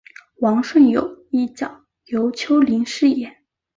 [0.37, 3.43] 王顺友一角由邱林饰演。